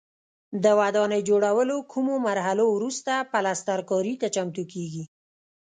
[0.63, 5.03] د ودانۍ جوړولو کومو مرحلو وروسته پلسترکاري ته چمتو کېږي.